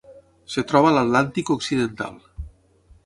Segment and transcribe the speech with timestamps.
[0.51, 2.17] Es troba a l'Atlàntic occidental.